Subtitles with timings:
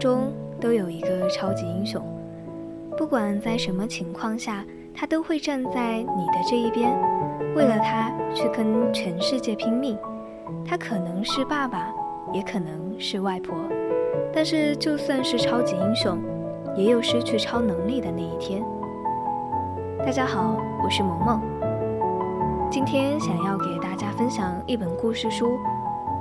[0.00, 2.02] 中都有一个超级英雄，
[2.96, 4.64] 不管在什么情况下，
[4.94, 6.90] 他都会站在你的这一边，
[7.54, 9.98] 为了他去跟全世界拼命。
[10.64, 11.92] 他可能是爸爸，
[12.32, 13.54] 也可能是外婆，
[14.32, 16.18] 但是就算是超级英雄，
[16.74, 18.64] 也有失去超能力的那一天。
[19.98, 21.42] 大家好，我是萌萌，
[22.70, 25.46] 今天想要给大家分享一本故事书《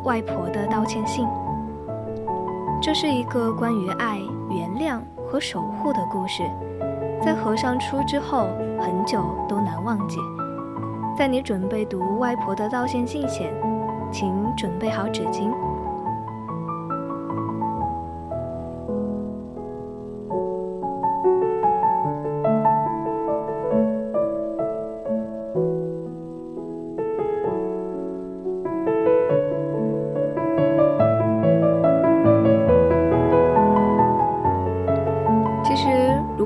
[0.04, 1.26] 外婆的道歉信》。
[2.82, 6.44] 这是一个关于爱、原谅和守护的故事，
[7.22, 8.48] 在合上书之后，
[8.80, 10.18] 很久都难忘记。
[11.18, 13.54] 在你准备读外婆的道歉信前，
[14.14, 15.52] 请准备好纸巾。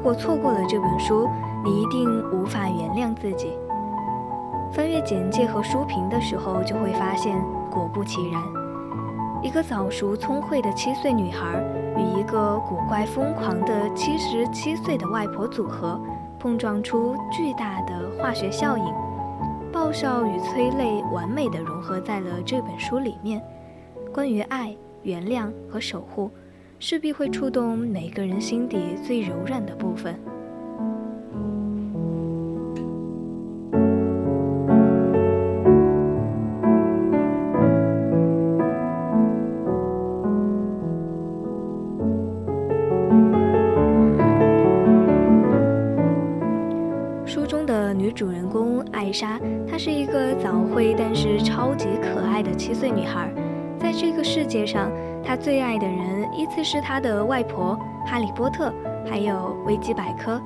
[0.04, 1.30] 果错过了这本书，
[1.64, 3.58] 你一定无法原谅自己。
[4.74, 8.44] 翻阅简介和书评的时候，就会发现，果不其然，
[9.42, 11.64] 一个早熟聪慧的七岁女孩
[11.96, 15.98] 与一个古怪疯狂的七十七岁的外婆组合，
[16.38, 18.84] 碰撞出巨大的化学效应，
[19.72, 23.42] 爆笑与催泪完美的融合在了这本书里面。
[24.14, 26.30] 关于爱、原谅和守护。
[26.86, 28.78] 势必会触动每个人心底
[29.08, 30.14] 最柔软的部分。
[47.26, 53.34] 书中的女主人公艾莎，她是一个早慧但是超级可爱的七岁女孩，
[53.80, 54.92] 在这个世界上。
[55.26, 58.74] 她最爱的人依次是他的外婆哈利波特，
[59.06, 60.42] 还有维基百科。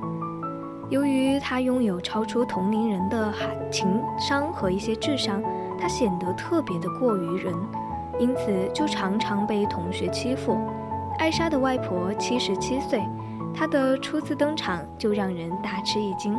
[0.90, 3.32] 由于他拥有超出同龄人的
[3.70, 5.42] 情商和一些智商，
[5.78, 7.54] 他显得特别的过于人，
[8.18, 10.58] 因此就常常被同学欺负。
[11.18, 13.02] 艾莎的外婆七十七岁，
[13.52, 16.38] 她的初次登场就让人大吃一惊。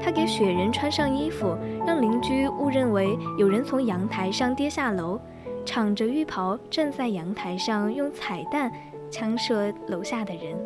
[0.00, 5.20] 她给雪人穿上衣服，让邻居误认为有人从阳台上跌下楼。
[5.66, 8.72] 敞着浴袍站在阳台上，用彩弹
[9.10, 10.56] 枪射楼下的人，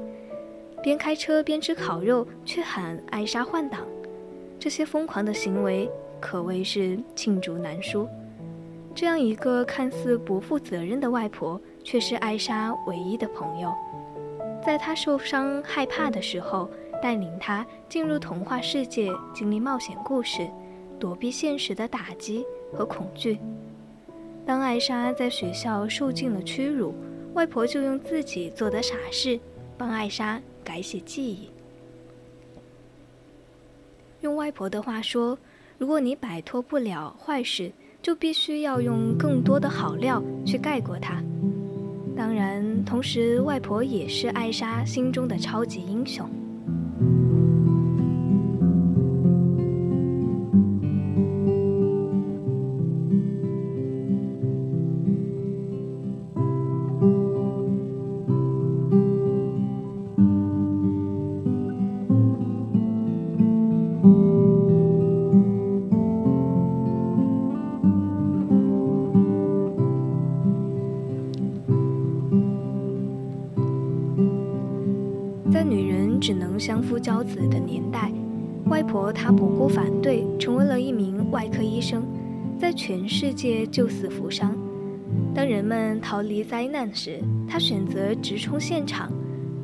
[0.83, 3.81] 边开车边吃烤肉，却喊艾莎换挡。
[4.59, 5.91] 这些疯狂的行为
[6.21, 8.07] 可谓是罄竹难书。
[8.95, 13.73] 这样一个看似不负责任的外婆，却是艾莎唯一的朋友。
[14.63, 16.69] 在她受伤害怕的时候，
[17.01, 20.47] 带领她进入童话世界，经历冒险故事，
[20.99, 22.45] 躲避现实的打击
[22.75, 23.39] 和恐惧。
[24.47, 26.95] 当艾莎在学校受尽了屈辱，
[27.35, 29.39] 外婆就用自己做的傻事
[29.79, 31.49] 帮艾莎改写记忆。
[34.23, 35.39] 用外婆的话说
[35.79, 41.23] ：“如果你摆脱不了坏事，就必须要用更多的好料去盖过它。”
[42.17, 46.29] 当然，同时外婆也是艾莎心中的超级英雄。
[76.61, 78.13] 相夫教子的年代，
[78.67, 82.05] 外婆她不顾反对，成为了一名外科医生，
[82.59, 84.55] 在全世界救死扶伤。
[85.35, 87.19] 当人们逃离灾难时，
[87.49, 89.11] 她选择直冲现场。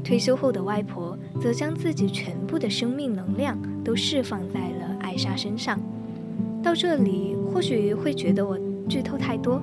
[0.03, 5.79] 退休后的外婆则将自己全部的生命能量都释放在了艾莎身上。
[6.63, 8.59] 到这里，或许会觉得我
[8.89, 9.61] 剧透太多，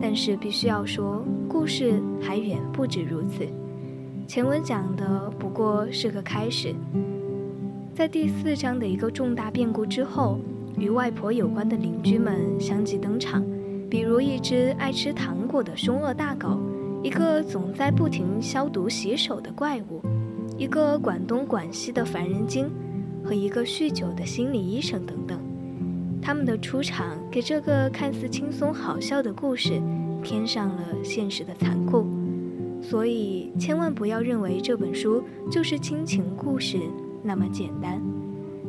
[0.00, 3.46] 但是必须要说，故事还远不止如此。
[4.32, 6.74] 前文讲的不过是个开始，
[7.94, 10.38] 在第四章的一个重大变故之后，
[10.78, 13.44] 与外婆有关的邻居们相继登场，
[13.90, 16.58] 比如一只爱吃糖果的凶恶大狗，
[17.02, 20.00] 一个总在不停消毒洗手的怪物，
[20.56, 22.70] 一个管东管西的烦人精，
[23.22, 25.38] 和一个酗酒的心理医生等等。
[26.22, 29.78] 他们的出场给这个看似轻松好笑的故事
[30.22, 32.06] 添上了现实的残酷。
[32.82, 36.78] 所以，千万不要认为这本书就是亲情故事
[37.22, 38.02] 那么简单。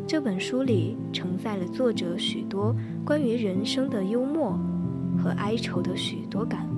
[0.05, 4.57] 这本书里承载了作者许多关于人生的幽默
[5.17, 6.72] 和哀愁的许多感悟。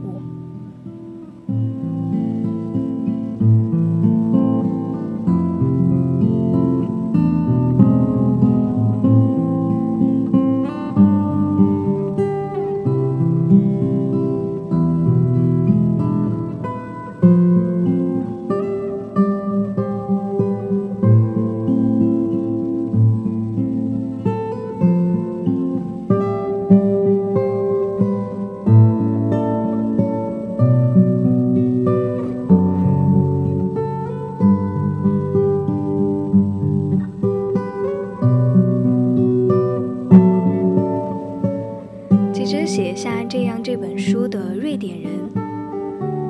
[42.76, 45.10] 写下这样这本书的瑞典人，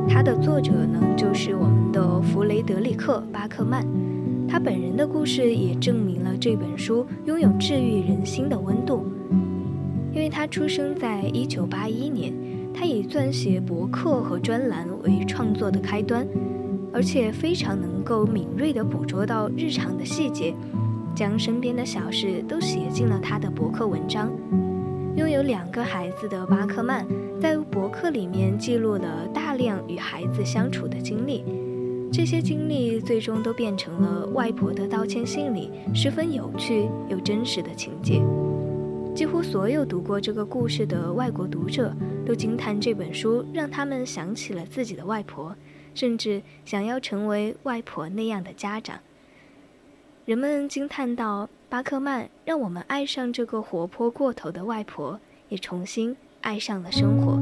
[0.07, 3.83] 他的作者呢就是我们的弗雷德里克·巴克曼。
[4.47, 9.07] 他本人的故事也证明了这本书拥有治愈人心的温度，
[10.13, 12.31] 因为他出生在一九八一年，
[12.71, 16.27] 他以撰写博客和专栏为创作的开端，
[16.93, 20.53] 而且非常能够敏锐地捕捉到日常的细节，
[21.15, 24.29] 将身边的小事都写进了他的博客文章。
[25.15, 27.07] 拥有两个孩子的巴克曼
[27.41, 31.45] 在博客里面记录了大量与孩子相处的经历。
[32.11, 38.21] 这些经历最终都变成了外婆的道歉信里十分有趣又真实的情节。
[39.15, 41.95] 几乎所有读过这个故事的外国读者
[42.25, 45.55] 都惊叹这本书让他们想起了自己的外婆，
[45.93, 48.99] 甚至想要成为外婆那样的家长。
[50.25, 55.19] 人们惊叹道：“巴克曼让我们爱上这个活泼过头的外婆，
[55.49, 57.39] 也重新爱上了生活。”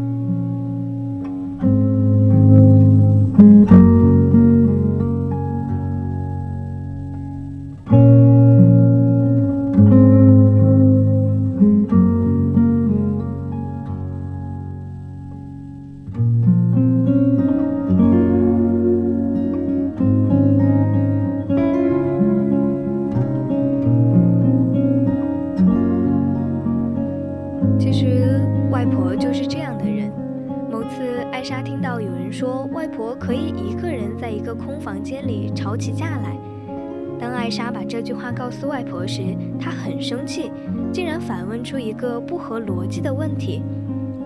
[37.94, 39.22] 这句话告诉外婆时，
[39.60, 40.51] 她很生气，
[40.92, 43.62] 竟然反问出一个不合逻辑的问题：“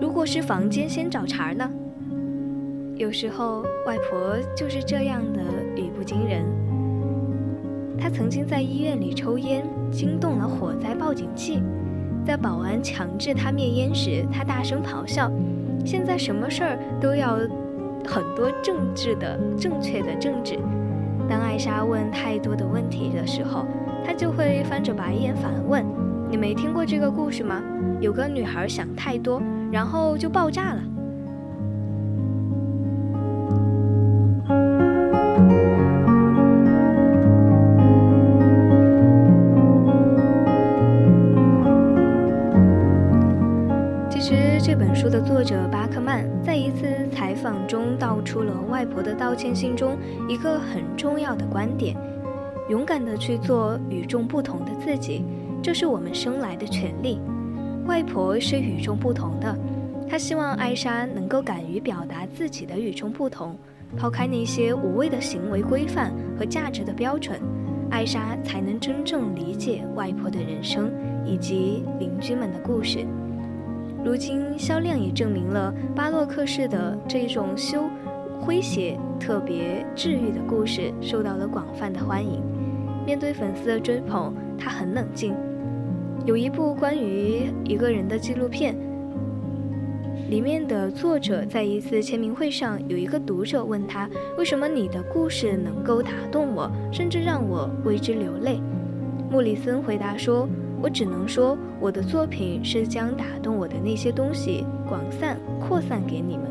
[0.00, 1.70] 如果是房间先找茬呢？”
[2.96, 5.42] 有时候，外婆就是这样的
[5.76, 6.46] 语不惊人。
[7.98, 9.62] 她曾经在医院里抽烟，
[9.92, 11.62] 惊动了火灾报警器，
[12.24, 15.30] 在保安强制她灭烟时，她大声咆哮。
[15.84, 17.36] 现在什么事儿都要
[18.06, 20.58] 很多政治的正确的政治。
[21.28, 23.66] 当艾莎问太多的问题的时候。
[24.04, 25.84] 他就会翻着白眼反问
[26.30, 27.62] ：“你没听过这个故事吗？
[28.00, 30.80] 有个女孩想太多，然后就爆炸了。”
[44.08, 49.98] 其实，这本书的作者巴克曼在一次采访中道出了外婆的道歉信中
[50.28, 51.96] 一个很重要的观点。
[52.68, 55.24] 勇敢地去做与众不同的自己，
[55.60, 57.18] 这是我们生来的权利。
[57.86, 59.58] 外婆是与众不同的，
[60.08, 63.56] 她希望艾莎能够敢于表达自己的与众不同，
[63.96, 67.40] 抛开那些无谓的行为规范和价值的标准，
[67.90, 70.88] 艾莎才能真正理解外婆的人生
[71.26, 73.04] 以及邻居们的故事。
[74.04, 77.84] 如今销量也证明了巴洛克式的这种修
[78.40, 82.40] 诙谐、特别治愈的故事受到了广泛的欢迎。
[83.04, 85.34] 面对粉丝的追捧，他很冷静。
[86.24, 88.76] 有一部关于一个人的纪录片，
[90.28, 98.60] 里面的作者在一次签名会上，有一个读者问他：“为什么你的故事能够打动我，甚至让我为之流泪？”
[99.30, 100.46] 莫里森回答说
[100.80, 106.46] ：“我只能说，我的作品是将打动我的那些东西广散扩散给你们。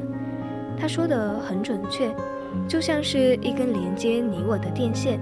[0.77, 2.13] 他说的很准确，
[2.67, 5.19] 就像是一根连接你我的电线。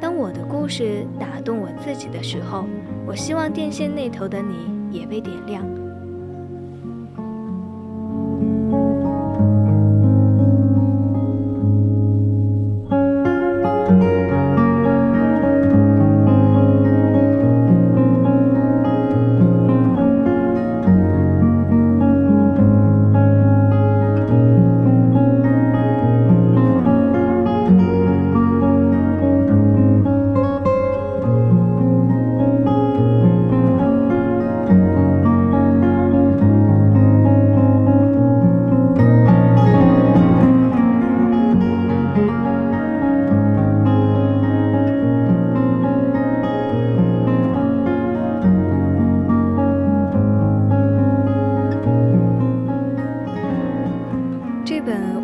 [0.00, 2.66] 当我的故事打动我自己的时候，
[3.06, 5.85] 我希望电线那头的你也被点亮。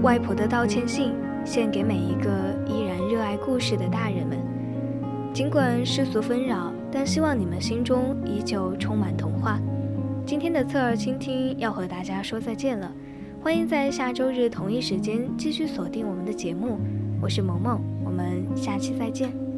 [0.02, 1.12] 外婆的道歉信，
[1.44, 2.28] 献给每一个
[2.66, 4.37] 依然热爱故事的大人们。
[5.32, 9.61] 尽管世俗纷扰，但希望你们心中依旧充满童话。
[10.26, 12.90] 今天的侧耳倾听要和大家说再见了，
[13.40, 16.80] 欢迎在下周日同一时间继续锁定我们的节目。
[17.21, 19.51] 我是萌萌，我们下期再见。